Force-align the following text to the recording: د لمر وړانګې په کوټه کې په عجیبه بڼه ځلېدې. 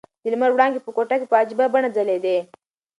د 0.21 0.23
لمر 0.33 0.51
وړانګې 0.53 0.79
په 0.83 0.91
کوټه 0.95 1.15
کې 1.19 1.27
په 1.29 1.35
عجیبه 1.41 1.65
بڼه 1.73 1.89
ځلېدې. 1.95 2.37